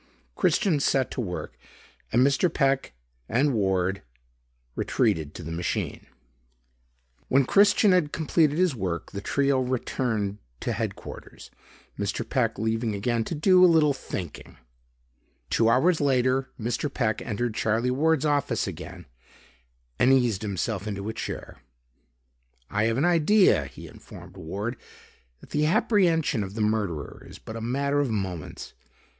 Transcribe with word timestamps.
Christian 0.35 0.79
set 0.79 1.11
to 1.11 1.21
work 1.21 1.55
and 2.11 2.25
Mr. 2.25 2.51
Peck 2.51 2.93
and 3.29 3.53
Ward 3.53 4.01
retreated 4.75 5.35
to 5.35 5.43
the 5.43 5.51
machine. 5.51 6.07
When 7.27 7.45
Christian 7.45 7.91
had 7.91 8.11
completed 8.11 8.57
his 8.57 8.73
work, 8.73 9.11
the 9.11 9.21
trio 9.21 9.59
returned 9.59 10.39
to 10.61 10.71
headquarters, 10.73 11.51
Mr. 11.99 12.27
Peck 12.27 12.57
leaving 12.57 12.95
again 12.95 13.23
to 13.25 13.35
"do 13.35 13.63
a 13.63 13.69
little 13.69 13.93
thinking." 13.93 14.57
Two 15.51 15.69
hours 15.69 16.01
later, 16.01 16.49
Mr. 16.59 16.91
Peck 16.91 17.21
entered 17.21 17.53
Charlie 17.53 17.91
Ward's 17.91 18.25
office 18.25 18.65
again 18.65 19.05
and 19.99 20.11
eased 20.11 20.41
himself 20.41 20.87
into 20.87 21.09
a 21.09 21.13
chair. 21.13 21.59
"I 22.71 22.85
have 22.85 22.97
an 22.97 23.05
idea," 23.05 23.65
he 23.65 23.85
informed 23.87 24.35
Ward, 24.35 24.77
"that 25.41 25.51
the 25.51 25.67
apprehension 25.67 26.41
of 26.43 26.55
the 26.55 26.61
murderer 26.61 27.23
is 27.29 27.37
but 27.37 27.55
a 27.55 27.61
matter 27.61 27.99
of 27.99 28.09
moments. 28.09 28.73